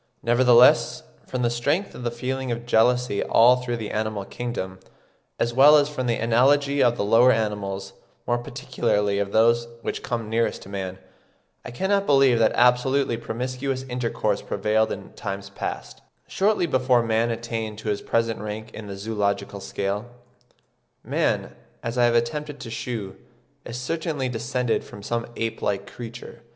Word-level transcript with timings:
Nevertheless, 0.23 1.03
from 1.27 1.43
the 1.43 1.51
strength 1.51 1.93
of 1.93 2.01
the 2.01 2.09
feeling 2.09 2.51
of 2.51 2.65
jealousy 2.65 3.21
all 3.23 3.57
through 3.57 3.77
the 3.77 3.91
animal 3.91 4.25
kingdom, 4.25 4.79
as 5.39 5.53
well 5.53 5.75
as 5.77 5.89
from 5.89 6.07
the 6.07 6.15
analogy 6.15 6.81
of 6.81 6.97
the 6.97 7.03
lower 7.05 7.31
animals, 7.31 7.93
more 8.25 8.39
particularly 8.39 9.19
of 9.19 9.31
those 9.31 9.67
which 9.83 10.01
come 10.01 10.27
nearest 10.27 10.63
to 10.63 10.69
man, 10.69 10.97
I 11.63 11.69
cannot 11.69 12.07
believe 12.07 12.39
that 12.39 12.51
absolutely 12.55 13.15
promiscuous 13.15 13.83
intercourse 13.83 14.41
prevailed 14.41 14.91
in 14.91 15.13
times 15.13 15.51
past, 15.51 16.01
shortly 16.27 16.65
before 16.65 17.03
man 17.03 17.29
attained 17.29 17.77
to 17.79 17.89
his 17.89 18.01
present 18.01 18.39
rank 18.39 18.73
in 18.73 18.87
the 18.87 18.97
zoological 18.97 19.59
scale. 19.59 20.07
Man, 21.03 21.55
as 21.83 21.99
I 21.99 22.05
have 22.05 22.15
attempted 22.15 22.59
to 22.61 22.71
shew, 22.71 23.17
is 23.65 23.77
certainly 23.79 24.29
descended 24.29 24.83
from 24.83 25.03
some 25.03 25.27
ape 25.35 25.61
like 25.61 25.85
creature. 25.85 26.41